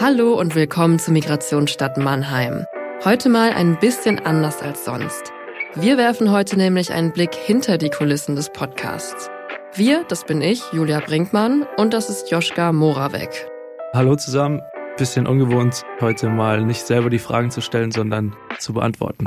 Hallo 0.00 0.32
und 0.32 0.54
willkommen 0.54 0.98
zu 0.98 1.12
Migrationsstadt 1.12 1.98
Mannheim. 1.98 2.64
Heute 3.04 3.28
mal 3.28 3.52
ein 3.52 3.78
bisschen 3.78 4.18
anders 4.18 4.62
als 4.62 4.86
sonst. 4.86 5.30
Wir 5.74 5.98
werfen 5.98 6.30
heute 6.30 6.56
nämlich 6.56 6.90
einen 6.90 7.12
Blick 7.12 7.34
hinter 7.34 7.76
die 7.76 7.90
Kulissen 7.90 8.34
des 8.34 8.48
Podcasts. 8.48 9.28
Wir, 9.74 10.04
das 10.04 10.24
bin 10.24 10.40
ich, 10.40 10.62
Julia 10.72 11.00
Brinkmann, 11.00 11.66
und 11.76 11.92
das 11.92 12.08
ist 12.08 12.30
Joschka 12.30 12.72
Moravec. 12.72 13.46
Hallo 13.92 14.16
zusammen. 14.16 14.62
Bisschen 14.96 15.26
ungewohnt, 15.26 15.82
heute 16.00 16.30
mal 16.30 16.64
nicht 16.64 16.86
selber 16.86 17.10
die 17.10 17.18
Fragen 17.18 17.50
zu 17.50 17.60
stellen, 17.60 17.90
sondern 17.90 18.34
zu 18.58 18.72
beantworten. 18.72 19.26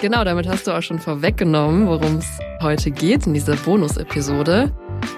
Genau, 0.00 0.24
damit 0.24 0.48
hast 0.48 0.66
du 0.66 0.72
auch 0.72 0.82
schon 0.82 0.98
vorweggenommen, 0.98 1.86
worum 1.86 2.16
es 2.16 2.40
heute 2.60 2.90
geht 2.90 3.28
in 3.28 3.34
dieser 3.34 3.54
Bonus-Episode. 3.54 4.72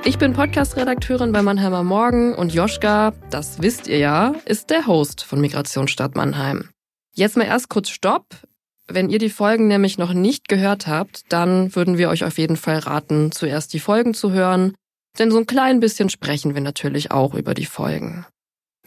Ich 0.05 0.19
bin 0.19 0.33
Podcast-Redakteurin 0.35 1.33
bei 1.33 1.43
Mannheimer 1.43 1.83
Morgen 1.83 2.35
und 2.35 2.53
Joschka, 2.53 3.13
das 3.31 3.63
wisst 3.63 3.87
ihr 3.87 3.99
ja, 3.99 4.35
ist 4.45 4.71
der 4.71 4.87
Host 4.87 5.25
von 5.25 5.41
Migrationsstadt 5.41 6.15
Mannheim. 6.15 6.69
Jetzt 7.15 7.37
mal 7.37 7.47
erst 7.47 7.69
kurz 7.69 7.89
Stopp. 7.89 8.27
Wenn 8.87 9.09
ihr 9.09 9.19
die 9.19 9.31
Folgen 9.31 9.67
nämlich 9.67 9.97
noch 9.97 10.13
nicht 10.13 10.49
gehört 10.49 10.87
habt, 10.87 11.23
dann 11.31 11.75
würden 11.75 11.97
wir 11.97 12.11
euch 12.11 12.25
auf 12.25 12.37
jeden 12.39 12.57
Fall 12.57 12.79
raten, 12.79 13.33
zuerst 13.33 13.73
die 13.73 13.81
Folgen 13.81 14.13
zu 14.13 14.33
hören, 14.33 14.75
denn 15.19 15.31
so 15.31 15.39
ein 15.39 15.47
klein 15.47 15.81
bisschen 15.81 16.11
sprechen 16.11 16.55
wir 16.55 16.61
natürlich 16.61 17.11
auch 17.11 17.35
über 17.35 17.55
die 17.55 17.67
Folgen. 17.67 18.27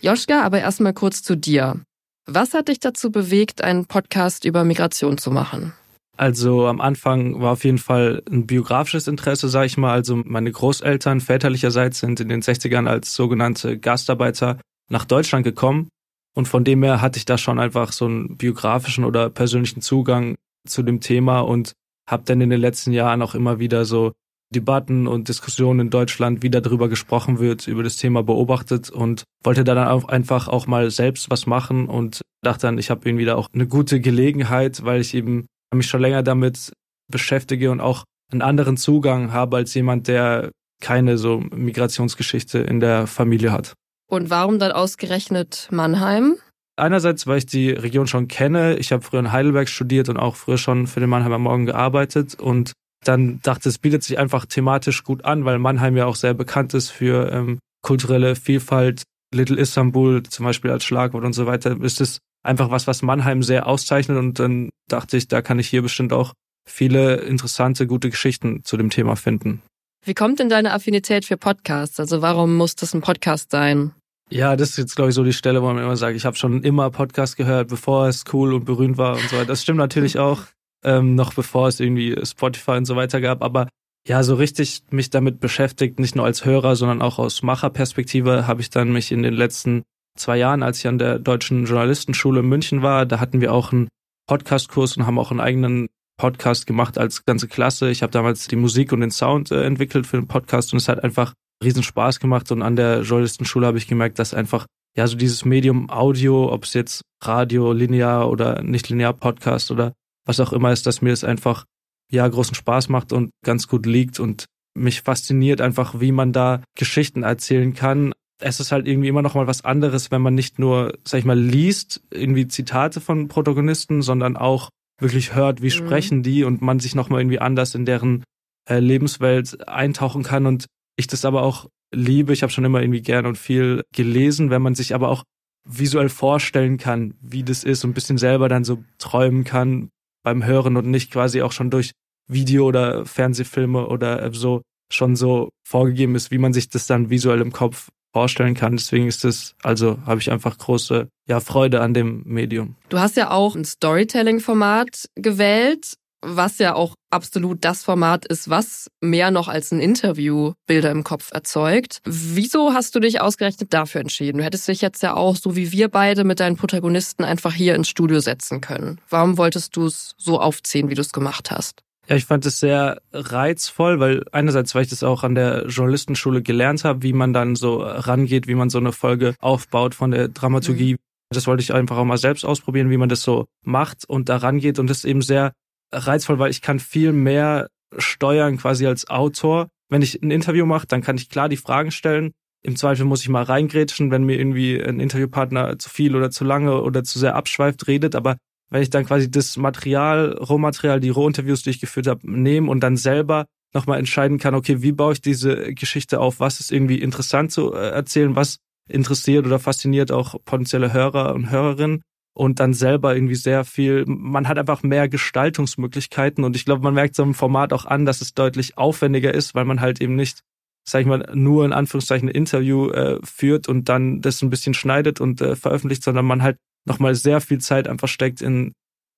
Joschka, 0.01 0.43
aber 0.43 0.59
erstmal 0.59 0.93
kurz 0.93 1.23
zu 1.23 1.35
dir. 1.35 1.81
Was 2.25 2.53
hat 2.53 2.67
dich 2.67 2.79
dazu 2.79 3.09
bewegt, 3.11 3.63
einen 3.63 3.85
Podcast 3.85 4.45
über 4.45 4.63
Migration 4.63 5.17
zu 5.17 5.31
machen? 5.31 5.73
Also 6.17 6.67
am 6.67 6.81
Anfang 6.81 7.39
war 7.39 7.51
auf 7.51 7.63
jeden 7.63 7.77
Fall 7.77 8.23
ein 8.29 8.47
biografisches 8.47 9.07
Interesse, 9.07 9.49
sage 9.49 9.67
ich 9.67 9.77
mal. 9.77 9.93
Also 9.93 10.15
meine 10.25 10.51
Großeltern 10.51 11.21
väterlicherseits 11.21 11.99
sind 11.99 12.19
in 12.19 12.29
den 12.29 12.41
60ern 12.41 12.87
als 12.87 13.13
sogenannte 13.13 13.77
Gastarbeiter 13.77 14.59
nach 14.89 15.05
Deutschland 15.05 15.43
gekommen. 15.43 15.89
Und 16.35 16.47
von 16.47 16.63
dem 16.63 16.83
her 16.83 17.01
hatte 17.01 17.17
ich 17.17 17.25
da 17.25 17.37
schon 17.37 17.59
einfach 17.59 17.91
so 17.91 18.05
einen 18.05 18.37
biografischen 18.37 19.05
oder 19.05 19.29
persönlichen 19.29 19.81
Zugang 19.81 20.35
zu 20.67 20.83
dem 20.83 21.01
Thema 21.01 21.39
und 21.39 21.73
habe 22.09 22.23
dann 22.25 22.41
in 22.41 22.49
den 22.49 22.61
letzten 22.61 22.91
Jahren 22.91 23.21
auch 23.21 23.35
immer 23.35 23.59
wieder 23.59 23.85
so 23.85 24.13
Debatten 24.53 25.07
und 25.07 25.27
Diskussionen 25.27 25.81
in 25.81 25.89
Deutschland, 25.89 26.41
wie 26.41 26.49
darüber 26.49 26.87
gesprochen 26.89 27.39
wird, 27.39 27.67
über 27.67 27.83
das 27.83 27.97
Thema 27.97 28.23
beobachtet 28.23 28.89
und 28.89 29.23
wollte 29.43 29.63
da 29.63 29.75
dann 29.75 29.89
auch 29.89 30.07
einfach 30.07 30.47
auch 30.47 30.67
mal 30.67 30.89
selbst 30.89 31.29
was 31.29 31.47
machen 31.47 31.87
und 31.87 32.21
dachte 32.41 32.67
dann, 32.67 32.77
ich 32.77 32.89
habe 32.89 33.07
irgendwie 33.07 33.25
da 33.25 33.35
auch 33.35 33.49
eine 33.53 33.67
gute 33.67 33.99
Gelegenheit, 33.99 34.85
weil 34.85 35.01
ich 35.01 35.13
eben 35.13 35.47
mich 35.75 35.87
schon 35.87 36.01
länger 36.01 36.23
damit 36.23 36.71
beschäftige 37.11 37.71
und 37.71 37.81
auch 37.81 38.03
einen 38.31 38.41
anderen 38.41 38.77
Zugang 38.77 39.31
habe 39.31 39.57
als 39.57 39.73
jemand, 39.73 40.07
der 40.07 40.51
keine 40.81 41.17
so 41.17 41.39
Migrationsgeschichte 41.39 42.59
in 42.59 42.79
der 42.79 43.07
Familie 43.07 43.51
hat. 43.51 43.73
Und 44.09 44.29
warum 44.29 44.59
dann 44.59 44.71
ausgerechnet 44.71 45.67
Mannheim? 45.71 46.37
Einerseits, 46.77 47.25
weil 47.25 47.39
ich 47.39 47.45
die 47.47 47.71
Region 47.71 48.07
schon 48.07 48.27
kenne. 48.27 48.77
Ich 48.77 48.91
habe 48.91 49.01
früher 49.01 49.19
in 49.19 49.31
Heidelberg 49.31 49.67
studiert 49.67 50.09
und 50.09 50.17
auch 50.17 50.35
früher 50.35 50.57
schon 50.57 50.87
für 50.87 50.99
den 50.99 51.09
Mannheimer 51.09 51.39
Morgen 51.39 51.65
gearbeitet 51.65 52.35
und 52.35 52.73
dann 53.03 53.39
dachte, 53.41 53.69
es 53.69 53.79
bietet 53.79 54.03
sich 54.03 54.19
einfach 54.19 54.45
thematisch 54.45 55.03
gut 55.03 55.25
an, 55.25 55.45
weil 55.45 55.59
Mannheim 55.59 55.97
ja 55.97 56.05
auch 56.05 56.15
sehr 56.15 56.33
bekannt 56.33 56.73
ist 56.73 56.89
für 56.89 57.31
ähm, 57.31 57.59
kulturelle 57.81 58.35
Vielfalt. 58.35 59.03
Little 59.33 59.57
Istanbul 59.57 60.23
zum 60.23 60.45
Beispiel 60.45 60.71
als 60.71 60.83
Schlagwort 60.83 61.23
und 61.23 61.33
so 61.33 61.45
weiter. 61.45 61.79
Ist 61.81 62.01
es 62.01 62.19
einfach 62.43 62.71
was, 62.71 62.87
was 62.87 63.01
Mannheim 63.01 63.43
sehr 63.43 63.67
auszeichnet 63.67 64.17
und 64.17 64.39
dann 64.39 64.69
dachte 64.89 65.17
ich, 65.17 65.27
da 65.27 65.41
kann 65.41 65.59
ich 65.59 65.67
hier 65.67 65.81
bestimmt 65.81 66.13
auch 66.13 66.33
viele 66.67 67.15
interessante, 67.17 67.87
gute 67.87 68.09
Geschichten 68.09 68.63
zu 68.63 68.77
dem 68.77 68.89
Thema 68.89 69.15
finden. 69.15 69.61
Wie 70.05 70.13
kommt 70.13 70.39
denn 70.39 70.49
deine 70.49 70.73
Affinität 70.73 71.25
für 71.25 71.37
Podcasts? 71.37 71.99
Also 71.99 72.21
warum 72.21 72.55
muss 72.55 72.75
das 72.75 72.93
ein 72.93 73.01
Podcast 73.01 73.51
sein? 73.51 73.93
Ja, 74.29 74.55
das 74.55 74.71
ist 74.71 74.77
jetzt, 74.77 74.95
glaube 74.95 75.09
ich, 75.09 75.15
so 75.15 75.23
die 75.23 75.33
Stelle, 75.33 75.61
wo 75.61 75.67
man 75.67 75.83
immer 75.83 75.95
sagt, 75.95 76.15
ich 76.15 76.25
habe 76.25 76.35
schon 76.35 76.63
immer 76.63 76.89
Podcast 76.89 77.37
gehört, 77.37 77.69
bevor 77.69 78.07
es 78.07 78.25
cool 78.33 78.53
und 78.53 78.65
berühmt 78.65 78.97
war 78.97 79.15
und 79.15 79.29
so 79.29 79.37
weiter. 79.37 79.45
Das 79.45 79.61
stimmt 79.61 79.77
natürlich 79.77 80.19
auch, 80.19 80.43
ähm, 80.83 81.15
noch 81.15 81.33
bevor 81.33 81.69
es 81.69 81.79
irgendwie 81.79 82.15
Spotify 82.23 82.71
und 82.71 82.85
so 82.85 82.95
weiter 82.95 83.21
gab. 83.21 83.41
Aber 83.41 83.67
ja, 84.07 84.23
so 84.23 84.35
richtig 84.35 84.83
mich 84.89 85.09
damit 85.09 85.41
beschäftigt, 85.41 85.99
nicht 85.99 86.15
nur 86.15 86.25
als 86.25 86.45
Hörer, 86.45 86.75
sondern 86.77 87.01
auch 87.01 87.19
aus 87.19 87.43
Macherperspektive, 87.43 88.47
habe 88.47 88.61
ich 88.61 88.69
dann 88.69 88.93
mich 88.93 89.11
in 89.11 89.21
den 89.21 89.33
letzten 89.33 89.83
zwei 90.17 90.37
Jahren, 90.37 90.63
als 90.63 90.79
ich 90.79 90.87
an 90.87 90.97
der 90.97 91.19
Deutschen 91.19 91.65
Journalistenschule 91.65 92.39
in 92.39 92.47
München 92.47 92.81
war, 92.81 93.05
da 93.05 93.19
hatten 93.19 93.41
wir 93.41 93.53
auch 93.53 93.73
einen 93.73 93.89
Podcastkurs 94.27 94.95
und 94.95 95.05
haben 95.05 95.19
auch 95.19 95.31
einen 95.31 95.41
eigenen 95.41 95.87
Podcast 96.17 96.67
gemacht 96.67 96.97
als 96.97 97.25
ganze 97.25 97.47
Klasse. 97.47 97.89
Ich 97.89 98.01
habe 98.01 98.11
damals 98.11 98.47
die 98.47 98.55
Musik 98.55 98.91
und 98.93 99.01
den 99.01 99.11
Sound 99.11 99.51
äh, 99.51 99.63
entwickelt 99.63 100.07
für 100.07 100.17
den 100.17 100.27
Podcast 100.27 100.73
und 100.73 100.77
es 100.77 100.87
hat 100.87 101.03
einfach 101.03 101.33
riesen 101.63 101.83
Spaß 101.83 102.19
gemacht 102.19 102.51
und 102.51 102.61
an 102.61 102.75
der 102.75 103.01
Journalistenschule 103.01 103.67
habe 103.67 103.77
ich 103.77 103.87
gemerkt, 103.87 104.19
dass 104.19 104.33
einfach 104.33 104.65
ja 104.95 105.05
so 105.05 105.17
dieses 105.17 105.43
Medium 105.43 105.89
Audio, 105.89 106.51
ob 106.51 106.63
es 106.63 106.73
jetzt 106.73 107.01
Radio, 107.23 107.73
linear 107.73 108.29
oder 108.29 108.63
nicht 108.63 108.89
linear 108.89 109.13
Podcast 109.13 109.69
oder 109.69 109.93
was 110.25 110.39
auch 110.39 110.53
immer 110.53 110.71
ist, 110.71 110.85
dass 110.85 111.01
mir 111.01 111.09
das 111.09 111.23
einfach 111.23 111.65
ja 112.11 112.27
großen 112.27 112.55
Spaß 112.55 112.89
macht 112.89 113.13
und 113.13 113.31
ganz 113.43 113.67
gut 113.67 113.85
liegt 113.85 114.19
und 114.19 114.45
mich 114.75 115.01
fasziniert 115.01 115.61
einfach, 115.61 115.99
wie 115.99 116.11
man 116.11 116.31
da 116.31 116.61
Geschichten 116.75 117.23
erzählen 117.23 117.73
kann, 117.73 118.13
es 118.39 118.59
ist 118.59 118.71
halt 118.71 118.87
irgendwie 118.87 119.07
immer 119.07 119.21
noch 119.21 119.33
mal 119.33 119.47
was 119.47 119.65
anderes, 119.65 120.11
wenn 120.11 120.21
man 120.21 120.35
nicht 120.35 120.59
nur, 120.59 120.93
sag 121.03 121.19
ich 121.19 121.25
mal, 121.25 121.39
liest, 121.39 122.01
irgendwie 122.11 122.47
Zitate 122.47 123.01
von 123.01 123.27
Protagonisten, 123.27 124.01
sondern 124.01 124.37
auch 124.37 124.69
wirklich 124.99 125.33
hört, 125.33 125.61
wie 125.61 125.67
mhm. 125.67 125.71
sprechen 125.71 126.23
die 126.23 126.43
und 126.43 126.61
man 126.61 126.79
sich 126.79 126.95
noch 126.95 127.09
mal 127.09 127.19
irgendwie 127.19 127.39
anders 127.39 127.75
in 127.75 127.85
deren 127.85 128.23
äh, 128.69 128.79
Lebenswelt 128.79 129.67
eintauchen 129.67 130.23
kann 130.23 130.45
und 130.45 130.65
ich 130.97 131.07
das 131.07 131.25
aber 131.25 131.43
auch 131.43 131.67
liebe. 131.93 132.33
Ich 132.33 132.43
habe 132.43 132.51
schon 132.51 132.65
immer 132.65 132.81
irgendwie 132.81 133.01
gern 133.01 133.25
und 133.25 133.37
viel 133.37 133.83
gelesen, 133.93 134.49
wenn 134.49 134.61
man 134.61 134.75
sich 134.75 134.93
aber 134.93 135.09
auch 135.09 135.23
visuell 135.67 136.09
vorstellen 136.09 136.77
kann, 136.77 137.15
wie 137.21 137.43
das 137.43 137.63
ist 137.63 137.83
und 137.83 137.91
ein 137.91 137.93
bisschen 137.93 138.17
selber 138.17 138.49
dann 138.49 138.63
so 138.63 138.83
träumen 138.99 139.43
kann 139.43 139.89
beim 140.27 140.45
Hören 140.45 140.75
und 140.75 140.87
nicht 140.87 141.09
quasi 141.09 141.41
auch 141.41 141.53
schon 141.53 141.69
durch 141.69 141.91
Video 142.27 142.65
oder 142.65 143.05
Fernsehfilme 143.05 143.87
oder 143.87 144.33
so 144.33 144.61
schon 144.91 145.15
so 145.15 145.47
vorgegeben 145.65 146.15
ist, 146.15 146.31
wie 146.31 146.37
man 146.37 146.51
sich 146.51 146.67
das 146.67 146.85
dann 146.85 147.09
visuell 147.09 147.39
im 147.39 147.53
Kopf 147.53 147.87
vorstellen 148.11 148.53
kann. 148.53 148.75
Deswegen 148.75 149.07
ist 149.07 149.23
es, 149.23 149.55
also 149.63 149.99
habe 150.05 150.19
ich 150.19 150.29
einfach 150.29 150.57
große 150.57 151.07
ja, 151.29 151.39
Freude 151.39 151.79
an 151.79 151.93
dem 151.93 152.23
Medium. 152.25 152.75
Du 152.89 152.99
hast 152.99 153.15
ja 153.15 153.31
auch 153.31 153.55
ein 153.55 153.63
Storytelling-Format 153.63 155.05
gewählt, 155.15 155.93
was 156.27 156.57
ja 156.59 156.75
auch 156.75 156.93
absolut 157.09 157.63
das 157.63 157.83
Format 157.83 158.25
ist, 158.25 158.49
was 158.49 158.89
mehr 159.01 159.31
noch 159.31 159.47
als 159.47 159.71
ein 159.71 159.79
Interview 159.79 160.53
Bilder 160.65 160.91
im 160.91 161.03
Kopf 161.03 161.31
erzeugt. 161.31 162.01
Wieso 162.05 162.73
hast 162.73 162.93
du 162.95 162.99
dich 162.99 163.21
ausgerechnet 163.21 163.73
dafür 163.73 164.01
entschieden? 164.01 164.39
Du 164.39 164.43
hättest 164.43 164.67
dich 164.67 164.81
jetzt 164.81 165.01
ja 165.03 165.15
auch, 165.15 165.35
so 165.35 165.55
wie 165.55 165.71
wir 165.71 165.87
beide, 165.87 166.23
mit 166.23 166.39
deinen 166.39 166.57
Protagonisten 166.57 167.23
einfach 167.23 167.53
hier 167.53 167.75
ins 167.75 167.89
Studio 167.89 168.19
setzen 168.19 168.61
können. 168.61 168.99
Warum 169.09 169.37
wolltest 169.37 169.75
du 169.75 169.85
es 169.85 170.13
so 170.17 170.39
aufziehen, 170.39 170.89
wie 170.89 170.95
du 170.95 171.01
es 171.01 171.13
gemacht 171.13 171.51
hast? 171.51 171.83
Ja, 172.09 172.15
ich 172.15 172.25
fand 172.25 172.45
es 172.45 172.59
sehr 172.59 173.01
reizvoll, 173.11 173.99
weil 173.99 174.23
einerseits, 174.31 174.73
weil 174.73 174.83
ich 174.83 174.89
das 174.89 175.03
auch 175.03 175.23
an 175.23 175.35
der 175.35 175.67
Journalistenschule 175.67 176.41
gelernt 176.41 176.85
habe, 176.85 177.03
wie 177.03 177.11
man 177.11 177.33
dann 177.33 177.55
so 177.55 177.81
rangeht, 177.81 178.47
wie 178.47 178.55
man 178.55 178.69
so 178.69 178.77
eine 178.77 178.93
Folge 178.93 179.35
aufbaut 179.39 179.93
von 179.93 180.11
der 180.11 180.29
Dramaturgie. 180.29 180.93
Mhm. 180.93 180.97
Das 181.29 181.47
wollte 181.47 181.61
ich 181.61 181.73
einfach 181.73 181.97
auch 181.97 182.05
mal 182.05 182.17
selbst 182.17 182.45
ausprobieren, 182.45 182.89
wie 182.89 182.97
man 182.97 183.09
das 183.09 183.21
so 183.21 183.47
macht 183.61 184.07
und 184.07 184.29
da 184.29 184.37
rangeht. 184.37 184.79
Und 184.79 184.89
das 184.89 184.99
ist 184.99 185.05
eben 185.05 185.21
sehr 185.21 185.51
reizvoll, 185.91 186.39
weil 186.39 186.51
ich 186.51 186.61
kann 186.61 186.79
viel 186.79 187.13
mehr 187.13 187.67
steuern 187.97 188.57
quasi 188.57 188.85
als 188.85 189.09
Autor. 189.09 189.69
Wenn 189.89 190.01
ich 190.01 190.21
ein 190.21 190.31
Interview 190.31 190.65
mache, 190.65 190.87
dann 190.87 191.01
kann 191.01 191.17
ich 191.17 191.29
klar 191.29 191.49
die 191.49 191.57
Fragen 191.57 191.91
stellen. 191.91 192.31
Im 192.63 192.75
Zweifel 192.75 193.05
muss 193.05 193.21
ich 193.21 193.29
mal 193.29 193.43
reingrätschen, 193.43 194.11
wenn 194.11 194.23
mir 194.23 194.37
irgendwie 194.37 194.81
ein 194.81 194.99
Interviewpartner 194.99 195.79
zu 195.79 195.89
viel 195.89 196.15
oder 196.15 196.31
zu 196.31 196.43
lange 196.43 196.81
oder 196.81 197.03
zu 197.03 197.19
sehr 197.19 197.35
abschweift 197.35 197.87
redet. 197.87 198.15
Aber 198.15 198.37
wenn 198.69 198.81
ich 198.81 198.89
dann 198.89 199.05
quasi 199.05 199.31
das 199.31 199.55
Material, 199.57 200.33
Rohmaterial, 200.33 200.99
die 200.99 201.09
Rohinterviews, 201.09 201.63
die 201.63 201.69
ich 201.69 201.79
geführt 201.79 202.07
habe, 202.07 202.29
nehme 202.29 202.69
und 202.69 202.81
dann 202.81 202.97
selber 202.97 203.45
nochmal 203.73 203.99
entscheiden 203.99 204.39
kann, 204.39 204.55
okay, 204.55 204.81
wie 204.81 204.91
baue 204.91 205.13
ich 205.13 205.21
diese 205.21 205.73
Geschichte 205.73 206.19
auf, 206.19 206.39
was 206.39 206.59
ist 206.59 206.71
irgendwie 206.71 206.99
interessant 206.99 207.51
zu 207.51 207.73
äh, 207.73 207.89
erzählen, 207.89 208.35
was 208.35 208.57
interessiert 208.89 209.45
oder 209.45 209.59
fasziniert 209.59 210.11
auch 210.11 210.35
potenzielle 210.45 210.93
Hörer 210.93 211.35
und 211.35 211.49
Hörerinnen 211.49 212.01
und 212.37 212.59
dann 212.59 212.73
selber 212.73 213.15
irgendwie 213.15 213.33
sehr 213.33 213.65
viel, 213.65 214.05
man 214.05 214.47
hat 214.47 214.59
einfach 214.59 214.83
mehr 214.83 215.09
Gestaltungsmöglichkeiten 215.09 216.43
und 216.43 216.55
ich 216.55 216.65
glaube, 216.65 216.83
man 216.83 216.93
merkt 216.93 217.15
so 217.15 217.23
im 217.23 217.33
Format 217.33 217.73
auch 217.73 217.85
an, 217.85 218.05
dass 218.05 218.21
es 218.21 218.35
deutlich 218.35 218.77
aufwendiger 218.77 219.33
ist, 219.33 219.55
weil 219.55 219.65
man 219.65 219.81
halt 219.81 219.99
eben 220.01 220.15
nicht, 220.15 220.43
sag 220.87 221.01
ich 221.01 221.07
mal, 221.07 221.27
nur 221.33 221.65
in 221.65 221.73
Anführungszeichen 221.73 222.29
ein 222.29 222.35
Interview 222.35 222.91
äh, 222.91 223.19
führt 223.23 223.67
und 223.67 223.89
dann 223.89 224.21
das 224.21 224.43
ein 224.43 224.51
bisschen 224.51 224.75
schneidet 224.75 225.19
und 225.19 225.41
äh, 225.41 225.55
veröffentlicht, 225.55 226.03
sondern 226.03 226.25
man 226.25 226.43
halt 226.43 226.57
nochmal 226.85 227.15
sehr 227.15 227.41
viel 227.41 227.57
Zeit 227.57 227.87
einfach 227.87 228.07
steckt 228.07 228.43
in 228.43 228.73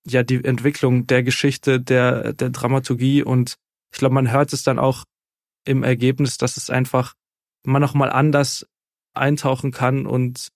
ja 0.07 0.23
die 0.23 0.41
Entwicklung 0.41 1.05
der 1.05 1.21
Geschichte, 1.21 1.81
der, 1.81 2.31
der 2.31 2.51
Dramaturgie 2.51 3.21
und 3.21 3.55
ich 3.91 3.99
glaube, 3.99 4.15
man 4.15 4.31
hört 4.31 4.53
es 4.53 4.63
dann 4.63 4.79
auch 4.79 5.03
im 5.65 5.83
Ergebnis, 5.83 6.37
dass 6.37 6.55
es 6.55 6.69
einfach 6.69 7.15
man 7.65 7.81
nochmal 7.81 8.11
anders 8.11 8.65
eintauchen 9.13 9.71
kann 9.71 10.05
und 10.05 10.47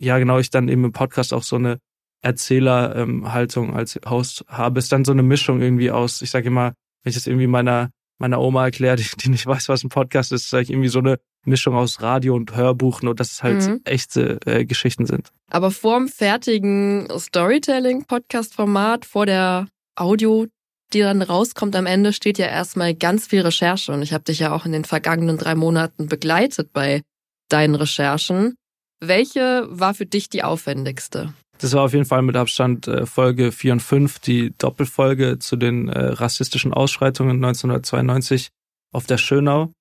ja, 0.00 0.18
genau, 0.18 0.40
ich 0.40 0.50
dann 0.50 0.68
eben 0.68 0.84
im 0.84 0.92
Podcast 0.92 1.32
auch 1.32 1.44
so 1.44 1.54
eine 1.54 1.78
Erzählerhaltung 2.22 3.70
ähm, 3.70 3.76
als 3.76 3.98
Host 4.08 4.44
habe. 4.48 4.78
Es 4.78 4.86
ist 4.86 4.92
dann 4.92 5.04
so 5.04 5.12
eine 5.12 5.22
Mischung 5.22 5.60
irgendwie 5.60 5.90
aus, 5.90 6.22
ich 6.22 6.30
sage 6.30 6.48
immer, 6.48 6.72
wenn 7.02 7.10
ich 7.10 7.14
das 7.14 7.26
irgendwie 7.26 7.46
meiner 7.46 7.90
meiner 8.18 8.40
Oma 8.40 8.64
erklärt, 8.64 9.00
die 9.24 9.30
nicht 9.30 9.46
weiß, 9.46 9.68
was 9.68 9.84
ein 9.84 9.88
Podcast 9.88 10.32
ist, 10.32 10.50
sage 10.50 10.64
ich 10.64 10.70
irgendwie 10.70 10.88
so 10.88 10.98
eine 10.98 11.18
Mischung 11.44 11.74
aus 11.74 12.02
Radio 12.02 12.34
und 12.34 12.54
Hörbuch, 12.54 13.02
nur 13.02 13.14
dass 13.14 13.32
es 13.32 13.42
halt 13.42 13.66
mhm. 13.66 13.80
echte 13.84 14.38
äh, 14.44 14.64
Geschichten 14.64 15.06
sind. 15.06 15.30
Aber 15.50 15.70
vorm 15.70 16.08
fertigen 16.08 17.08
Storytelling-Podcast-Format, 17.16 19.04
vor 19.04 19.26
der 19.26 19.68
Audio, 19.96 20.46
die 20.92 21.00
dann 21.00 21.22
rauskommt 21.22 21.76
am 21.76 21.86
Ende, 21.86 22.12
steht 22.12 22.38
ja 22.38 22.46
erstmal 22.46 22.94
ganz 22.94 23.26
viel 23.26 23.40
Recherche. 23.42 23.92
Und 23.92 24.02
ich 24.02 24.12
habe 24.12 24.24
dich 24.24 24.40
ja 24.40 24.52
auch 24.52 24.66
in 24.66 24.72
den 24.72 24.84
vergangenen 24.84 25.38
drei 25.38 25.54
Monaten 25.54 26.08
begleitet 26.08 26.72
bei 26.72 27.02
deinen 27.48 27.76
Recherchen. 27.76 28.56
Welche 29.00 29.66
war 29.70 29.94
für 29.94 30.06
dich 30.06 30.28
die 30.28 30.42
aufwendigste? 30.42 31.32
Das 31.58 31.72
war 31.72 31.82
auf 31.82 31.92
jeden 31.92 32.04
Fall 32.04 32.22
mit 32.22 32.36
Abstand 32.36 32.86
äh, 32.86 33.04
Folge 33.04 33.50
4 33.50 33.74
und 33.74 33.80
5, 33.80 34.20
die 34.20 34.54
Doppelfolge 34.56 35.38
zu 35.38 35.56
den 35.56 35.88
äh, 35.88 35.98
rassistischen 35.98 36.72
Ausschreitungen 36.72 37.36
1992 37.36 38.50
auf 38.92 39.06
der 39.06 39.18
Schönau. 39.18 39.72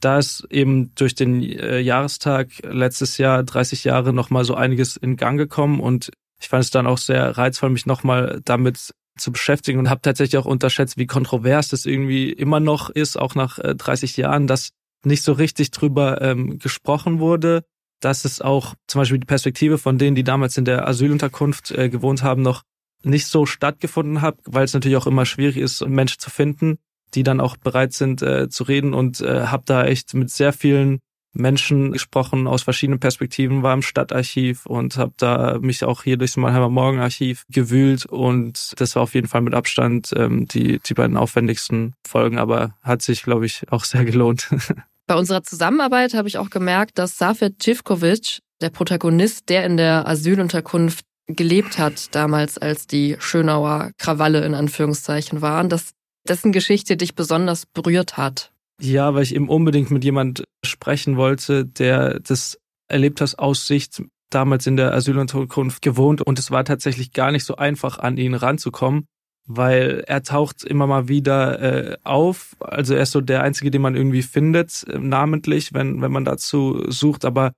Da 0.00 0.18
ist 0.18 0.46
eben 0.50 0.94
durch 0.94 1.14
den 1.14 1.42
äh, 1.42 1.80
Jahrestag 1.80 2.48
letztes 2.62 3.18
Jahr 3.18 3.42
30 3.42 3.84
Jahre 3.84 4.12
nochmal 4.12 4.44
so 4.44 4.54
einiges 4.54 4.96
in 4.96 5.16
Gang 5.16 5.38
gekommen 5.38 5.80
und 5.80 6.10
ich 6.40 6.48
fand 6.48 6.64
es 6.64 6.70
dann 6.70 6.86
auch 6.86 6.98
sehr 6.98 7.36
reizvoll, 7.36 7.70
mich 7.70 7.84
nochmal 7.84 8.40
damit 8.44 8.94
zu 9.18 9.32
beschäftigen 9.32 9.80
und 9.80 9.90
habe 9.90 10.00
tatsächlich 10.00 10.38
auch 10.38 10.46
unterschätzt, 10.46 10.96
wie 10.96 11.06
kontrovers 11.06 11.68
das 11.68 11.84
irgendwie 11.84 12.32
immer 12.32 12.60
noch 12.60 12.90
ist, 12.90 13.18
auch 13.18 13.34
nach 13.34 13.58
äh, 13.58 13.74
30 13.74 14.16
Jahren, 14.16 14.46
dass 14.46 14.70
nicht 15.04 15.22
so 15.22 15.32
richtig 15.32 15.72
drüber 15.72 16.22
ähm, 16.22 16.58
gesprochen 16.58 17.18
wurde 17.18 17.64
dass 18.00 18.24
es 18.24 18.40
auch 18.40 18.74
zum 18.86 19.00
Beispiel 19.00 19.18
die 19.18 19.26
Perspektive 19.26 19.78
von 19.78 19.98
denen, 19.98 20.16
die 20.16 20.24
damals 20.24 20.56
in 20.56 20.64
der 20.64 20.86
Asylunterkunft 20.86 21.70
äh, 21.72 21.88
gewohnt 21.88 22.22
haben, 22.22 22.42
noch 22.42 22.62
nicht 23.02 23.26
so 23.26 23.46
stattgefunden 23.46 24.22
hat, 24.22 24.36
weil 24.44 24.64
es 24.64 24.74
natürlich 24.74 24.96
auch 24.96 25.06
immer 25.06 25.26
schwierig 25.26 25.56
ist, 25.56 25.86
Menschen 25.86 26.18
zu 26.18 26.30
finden, 26.30 26.78
die 27.14 27.22
dann 27.22 27.40
auch 27.40 27.56
bereit 27.56 27.92
sind 27.92 28.22
äh, 28.22 28.48
zu 28.48 28.64
reden. 28.64 28.94
Und 28.94 29.20
äh, 29.20 29.46
habe 29.46 29.62
da 29.66 29.84
echt 29.84 30.14
mit 30.14 30.30
sehr 30.30 30.52
vielen 30.52 30.98
Menschen 31.32 31.92
gesprochen 31.92 32.46
aus 32.46 32.62
verschiedenen 32.62 33.00
Perspektiven, 33.00 33.62
war 33.62 33.74
im 33.74 33.82
Stadtarchiv 33.82 34.66
und 34.66 34.96
habe 34.96 35.12
da 35.16 35.58
mich 35.60 35.84
auch 35.84 36.02
hier 36.02 36.16
durchs 36.16 36.36
Mannheimer 36.36 36.70
Morgenarchiv 36.70 37.44
gewühlt. 37.48 38.06
Und 38.06 38.72
das 38.80 38.96
war 38.96 39.02
auf 39.02 39.14
jeden 39.14 39.28
Fall 39.28 39.42
mit 39.42 39.54
Abstand 39.54 40.12
ähm, 40.16 40.46
die, 40.46 40.80
die 40.80 40.94
beiden 40.94 41.16
aufwendigsten 41.16 41.94
Folgen, 42.06 42.38
aber 42.38 42.74
hat 42.82 43.02
sich, 43.02 43.22
glaube 43.22 43.46
ich, 43.46 43.70
auch 43.70 43.84
sehr 43.84 44.04
gelohnt. 44.04 44.48
Bei 45.08 45.16
unserer 45.16 45.42
Zusammenarbeit 45.42 46.12
habe 46.12 46.28
ich 46.28 46.36
auch 46.36 46.50
gemerkt, 46.50 46.98
dass 46.98 47.16
Safet 47.16 47.62
Civkovic, 47.62 48.40
der 48.60 48.68
Protagonist, 48.68 49.48
der 49.48 49.64
in 49.64 49.78
der 49.78 50.06
Asylunterkunft 50.06 51.06
gelebt 51.26 51.78
hat, 51.78 52.14
damals 52.14 52.58
als 52.58 52.86
die 52.86 53.16
Schönauer 53.18 53.90
Krawalle 53.96 54.44
in 54.44 54.54
Anführungszeichen 54.54 55.40
waren, 55.40 55.70
dass 55.70 55.92
dessen 56.28 56.52
Geschichte 56.52 56.98
dich 56.98 57.14
besonders 57.14 57.64
berührt 57.64 58.18
hat. 58.18 58.52
Ja, 58.82 59.14
weil 59.14 59.22
ich 59.22 59.34
eben 59.34 59.48
unbedingt 59.48 59.90
mit 59.90 60.04
jemand 60.04 60.44
sprechen 60.62 61.16
wollte, 61.16 61.64
der 61.64 62.20
das 62.20 62.58
erlebt 62.88 63.22
hat 63.22 63.38
aus 63.38 63.66
Sicht 63.66 64.02
damals 64.28 64.66
in 64.66 64.76
der 64.76 64.92
Asylunterkunft 64.92 65.80
gewohnt 65.80 66.20
und 66.20 66.38
es 66.38 66.50
war 66.50 66.66
tatsächlich 66.66 67.14
gar 67.14 67.32
nicht 67.32 67.44
so 67.44 67.56
einfach 67.56 67.98
an 67.98 68.18
ihn 68.18 68.34
ranzukommen 68.34 69.06
weil 69.48 70.04
er 70.06 70.22
taucht 70.22 70.62
immer 70.62 70.86
mal 70.86 71.08
wieder 71.08 71.60
äh, 71.60 71.96
auf. 72.04 72.54
Also 72.60 72.94
er 72.94 73.02
ist 73.02 73.12
so 73.12 73.20
der 73.22 73.42
Einzige, 73.42 73.70
den 73.70 73.82
man 73.82 73.96
irgendwie 73.96 74.22
findet, 74.22 74.84
äh, 74.88 74.98
namentlich, 74.98 75.72
wenn, 75.72 76.02
wenn 76.02 76.12
man 76.12 76.24
dazu 76.24 76.84
sucht, 76.88 77.24
aber 77.24 77.52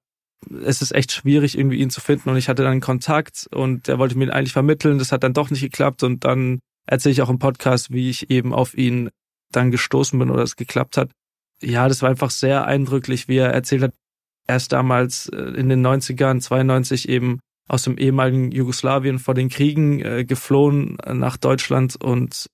es 0.64 0.80
ist 0.80 0.92
echt 0.92 1.12
schwierig, 1.12 1.58
irgendwie 1.58 1.80
ihn 1.80 1.90
zu 1.90 2.00
finden. 2.00 2.30
Und 2.30 2.36
ich 2.36 2.48
hatte 2.48 2.62
dann 2.62 2.80
Kontakt 2.80 3.46
und 3.54 3.88
er 3.88 3.98
wollte 3.98 4.16
mir 4.16 4.32
eigentlich 4.32 4.52
vermitteln. 4.52 4.98
Das 4.98 5.12
hat 5.12 5.22
dann 5.22 5.34
doch 5.34 5.50
nicht 5.50 5.60
geklappt. 5.60 6.02
Und 6.02 6.24
dann 6.24 6.60
erzähle 6.86 7.12
ich 7.12 7.22
auch 7.22 7.28
im 7.28 7.38
Podcast, 7.38 7.92
wie 7.92 8.08
ich 8.08 8.30
eben 8.30 8.54
auf 8.54 8.74
ihn 8.78 9.10
dann 9.52 9.70
gestoßen 9.70 10.18
bin 10.18 10.30
oder 10.30 10.42
es 10.42 10.56
geklappt 10.56 10.96
hat. 10.96 11.10
Ja, 11.62 11.88
das 11.88 12.02
war 12.02 12.08
einfach 12.08 12.30
sehr 12.30 12.64
eindrücklich, 12.64 13.28
wie 13.28 13.36
er 13.36 13.50
erzählt 13.50 13.82
hat. 13.82 13.94
Er 14.46 14.56
ist 14.56 14.72
damals 14.72 15.28
äh, 15.28 15.36
in 15.36 15.68
den 15.68 15.84
90ern, 15.84 16.40
92 16.40 17.08
eben 17.08 17.40
aus 17.70 17.84
dem 17.84 17.98
ehemaligen 17.98 18.50
Jugoslawien 18.50 19.20
vor 19.20 19.34
den 19.34 19.48
Kriegen 19.48 20.00
äh, 20.00 20.24
geflohen 20.24 20.98
nach 21.06 21.36
Deutschland 21.36 21.96
und 21.96 22.46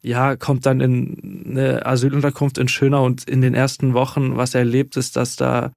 ja, 0.00 0.36
kommt 0.36 0.64
dann 0.64 0.80
in 0.80 1.44
eine 1.50 1.84
Asylunterkunft 1.84 2.56
in 2.56 2.68
Schönau 2.68 3.04
und 3.04 3.28
in 3.28 3.40
den 3.40 3.54
ersten 3.54 3.94
Wochen, 3.94 4.36
was 4.36 4.54
er 4.54 4.60
erlebt, 4.60 4.96
ist, 4.96 5.16
dass 5.16 5.36
da 5.36 5.72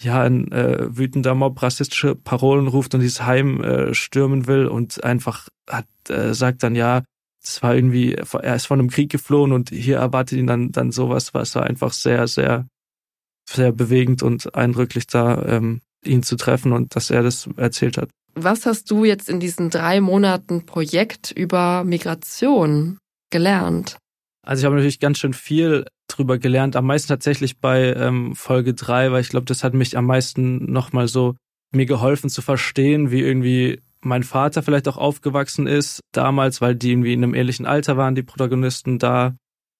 ja 0.00 0.22
ein 0.22 0.50
äh, 0.50 0.88
wütender 0.96 1.34
Mob 1.34 1.62
rassistische 1.62 2.16
Parolen 2.16 2.66
ruft 2.66 2.94
und 2.94 3.00
dieses 3.00 3.22
Heim 3.22 3.62
äh, 3.62 3.94
stürmen 3.94 4.46
will 4.46 4.66
und 4.66 5.04
einfach 5.04 5.48
hat, 5.68 5.86
äh, 6.08 6.34
sagt 6.34 6.62
dann 6.62 6.74
ja, 6.74 7.02
es 7.42 7.62
war 7.62 7.76
irgendwie, 7.76 8.14
er 8.14 8.56
ist 8.56 8.66
von 8.66 8.80
einem 8.80 8.90
Krieg 8.90 9.10
geflohen 9.10 9.52
und 9.52 9.70
hier 9.70 9.98
erwartet 9.98 10.38
ihn 10.38 10.48
dann 10.48 10.72
dann 10.72 10.90
sowas, 10.90 11.32
was 11.32 11.54
war 11.54 11.62
einfach 11.62 11.92
sehr, 11.92 12.26
sehr, 12.26 12.66
sehr 13.48 13.70
bewegend 13.72 14.22
und 14.22 14.54
eindrücklich 14.54 15.06
da 15.06 15.42
ähm, 15.46 15.80
ihn 16.06 16.22
zu 16.22 16.36
treffen 16.36 16.72
und 16.72 16.96
dass 16.96 17.10
er 17.10 17.22
das 17.22 17.48
erzählt 17.56 17.96
hat. 17.96 18.10
Was 18.34 18.66
hast 18.66 18.90
du 18.90 19.04
jetzt 19.04 19.30
in 19.30 19.40
diesen 19.40 19.70
drei 19.70 20.00
Monaten 20.00 20.66
Projekt 20.66 21.30
über 21.30 21.84
Migration 21.84 22.98
gelernt? 23.30 23.96
Also 24.46 24.60
ich 24.60 24.64
habe 24.66 24.76
natürlich 24.76 25.00
ganz 25.00 25.18
schön 25.18 25.32
viel 25.32 25.86
drüber 26.08 26.38
gelernt, 26.38 26.76
am 26.76 26.86
meisten 26.86 27.08
tatsächlich 27.08 27.58
bei 27.58 27.94
ähm, 27.94 28.34
Folge 28.36 28.74
drei, 28.74 29.10
weil 29.10 29.22
ich 29.22 29.30
glaube, 29.30 29.46
das 29.46 29.64
hat 29.64 29.74
mich 29.74 29.96
am 29.96 30.06
meisten 30.06 30.70
nochmal 30.70 31.08
so 31.08 31.34
mir 31.72 31.86
geholfen 31.86 32.30
zu 32.30 32.42
verstehen, 32.42 33.10
wie 33.10 33.20
irgendwie 33.20 33.80
mein 34.00 34.22
Vater 34.22 34.62
vielleicht 34.62 34.86
auch 34.88 34.96
aufgewachsen 34.96 35.66
ist 35.66 36.00
damals, 36.12 36.60
weil 36.60 36.76
die 36.76 36.92
irgendwie 36.92 37.12
in 37.12 37.24
einem 37.24 37.34
ähnlichen 37.34 37.66
Alter 37.66 37.96
waren, 37.96 38.14
die 38.14 38.22
Protagonisten 38.22 38.98
da. 38.98 39.34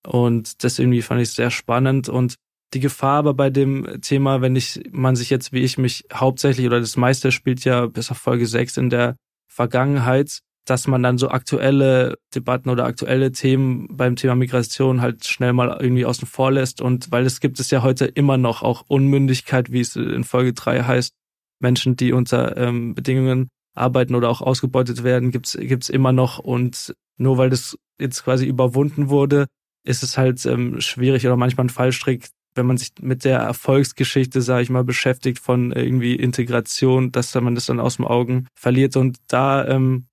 Und 0.06 0.64
das 0.64 0.78
irgendwie 0.78 1.02
fand 1.02 1.20
ich 1.20 1.31
sehr 1.31 1.50
spannend. 1.50 2.08
Und 2.08 2.34
die 2.74 2.80
Gefahr 2.80 3.18
aber 3.18 3.34
bei 3.34 3.50
dem 3.50 4.00
Thema, 4.00 4.40
wenn 4.40 4.56
ich, 4.56 4.80
man 4.90 5.16
sich 5.16 5.30
jetzt 5.30 5.52
wie 5.52 5.62
ich 5.62 5.78
mich 5.78 6.04
hauptsächlich 6.12 6.66
oder 6.66 6.80
das 6.80 6.96
meiste 6.96 7.32
spielt 7.32 7.64
ja 7.64 7.86
bis 7.86 8.10
auf 8.10 8.18
Folge 8.18 8.46
6 8.46 8.76
in 8.78 8.90
der 8.90 9.16
Vergangenheit, 9.48 10.40
dass 10.66 10.88
man 10.88 11.02
dann 11.02 11.16
so 11.16 11.28
aktuelle 11.28 12.18
Debatten 12.34 12.68
oder 12.68 12.84
aktuelle 12.84 13.30
Themen 13.30 13.86
beim 13.90 14.16
Thema 14.16 14.34
Migration 14.34 15.00
halt 15.00 15.24
schnell 15.24 15.52
mal 15.52 15.76
irgendwie 15.80 16.04
außen 16.04 16.26
vor 16.26 16.50
lässt. 16.50 16.80
Und 16.80 17.12
weil 17.12 17.24
es 17.24 17.40
gibt 17.40 17.60
es 17.60 17.70
ja 17.70 17.82
heute 17.82 18.06
immer 18.06 18.37
noch 18.37 18.62
auch 18.62 18.85
Unmündigkeit, 18.88 19.70
wie 19.70 19.80
es 19.80 19.94
in 19.94 20.25
Folge 20.25 20.52
3 20.52 20.82
heißt, 20.82 21.14
Menschen, 21.61 21.96
die 21.96 22.12
unter 22.12 22.56
ähm, 22.56 22.94
Bedingungen 22.94 23.49
arbeiten 23.75 24.14
oder 24.14 24.28
auch 24.28 24.40
ausgebeutet 24.40 25.04
werden, 25.04 25.30
gibt's 25.30 25.56
gibt's 25.58 25.88
immer 25.88 26.12
noch. 26.12 26.38
Und 26.38 26.94
nur 27.16 27.38
weil 27.38 27.50
das 27.50 27.78
jetzt 28.00 28.25
quasi 28.25 28.46
überwunden 28.46 29.08
wurde, 29.08 29.46
ist 29.85 30.02
es 30.02 30.18
halt 30.18 30.44
ähm, 30.46 30.80
schwierig 30.80 31.26
oder 31.26 31.37
manchmal 31.37 31.66
ein 31.66 31.70
Fallstrick, 31.70 32.28
wenn 32.56 32.66
man 32.66 32.78
sich 32.78 32.92
mit 33.00 33.25
der 33.25 33.38
Erfolgsgeschichte, 33.38 34.42
sage 34.42 34.62
ich 34.62 34.70
mal, 34.70 34.84
beschäftigt 34.84 35.38
von 35.38 35.72
irgendwie 35.72 36.14
Integration, 36.16 37.12
dass 37.12 37.34
man 37.34 37.54
das 37.54 37.66
dann 37.66 37.80
aus 37.80 37.96
dem 37.96 38.06
Augen 38.06 38.48
verliert. 38.58 38.96
Und 38.96 39.18
da, 39.28 39.66
ähm, 39.66 40.06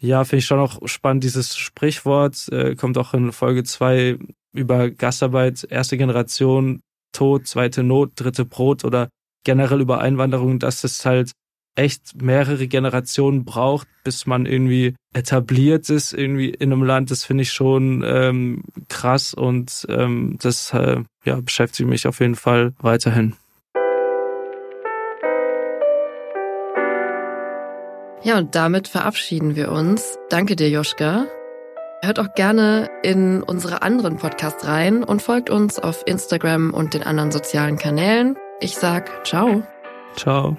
ja, 0.00 0.24
finde 0.24 0.40
ich 0.40 0.46
schon 0.46 0.58
auch 0.58 0.80
spannend, 0.86 1.24
dieses 1.24 1.56
Sprichwort, 1.56 2.48
äh, 2.52 2.74
kommt 2.74 2.98
auch 2.98 3.14
in 3.14 3.32
Folge 3.32 3.64
zwei 3.64 4.18
über 4.52 4.90
Gastarbeit, 4.90 5.66
erste 5.70 5.96
Generation, 5.96 6.80
Tod, 7.12 7.46
zweite 7.46 7.82
Not, 7.82 8.12
dritte 8.16 8.44
Brot 8.44 8.84
oder 8.84 9.08
generell 9.44 9.80
über 9.80 10.00
Einwanderung, 10.00 10.58
dass 10.58 10.84
es 10.84 11.04
halt 11.06 11.32
echt 11.76 12.20
mehrere 12.20 12.66
Generationen 12.68 13.44
braucht, 13.44 13.88
bis 14.04 14.26
man 14.26 14.46
irgendwie 14.46 14.94
etabliert 15.12 15.90
ist, 15.90 16.12
irgendwie 16.12 16.50
in 16.50 16.72
einem 16.72 16.82
Land, 16.82 17.10
das 17.10 17.24
finde 17.24 17.42
ich 17.42 17.52
schon 17.52 18.02
ähm, 18.06 18.62
krass 18.88 19.34
und 19.34 19.86
ähm, 19.88 20.36
das 20.40 20.72
äh, 20.72 21.02
ja, 21.24 21.40
beschäftigt 21.40 21.88
mich 21.88 22.06
auf 22.06 22.20
jeden 22.20 22.36
Fall 22.36 22.72
weiterhin. 22.78 23.34
Ja, 28.22 28.38
und 28.38 28.54
damit 28.54 28.88
verabschieden 28.88 29.54
wir 29.54 29.70
uns. 29.70 30.18
Danke 30.30 30.56
dir, 30.56 30.70
Joschka. 30.70 31.26
Hört 32.02 32.18
auch 32.18 32.34
gerne 32.34 32.90
in 33.02 33.42
unsere 33.42 33.82
anderen 33.82 34.16
Podcasts 34.16 34.66
rein 34.66 35.04
und 35.04 35.22
folgt 35.22 35.50
uns 35.50 35.78
auf 35.78 36.02
Instagram 36.06 36.72
und 36.72 36.94
den 36.94 37.02
anderen 37.02 37.32
sozialen 37.32 37.78
Kanälen. 37.78 38.36
Ich 38.60 38.76
sag 38.76 39.26
ciao. 39.26 39.62
Ciao. 40.16 40.56